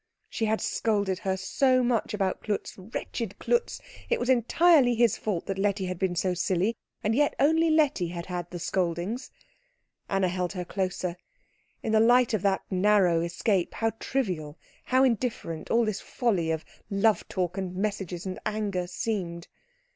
[0.27, 5.45] She had scolded her so much about Klutz; wretched Klutz, it was entirely his fault
[5.45, 9.29] that Letty had been so silly, and yet only Letty had had the scoldings.
[10.09, 11.17] Anna held her closer.
[11.83, 16.65] In the light of that narrow escape how trivial, how indifferent, all this folly of
[16.89, 19.47] love talk and messages and anger seemed.